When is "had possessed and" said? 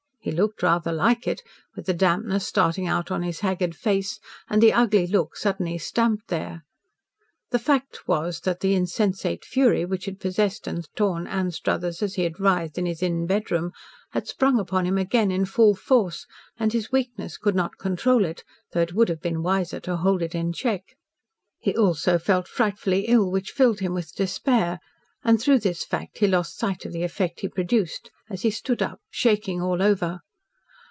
10.05-10.87